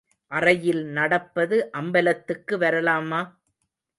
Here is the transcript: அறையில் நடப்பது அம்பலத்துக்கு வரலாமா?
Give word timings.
அறையில் 0.31 0.85
நடப்பது 0.89 1.57
அம்பலத்துக்கு 1.73 2.57
வரலாமா? 2.57 3.21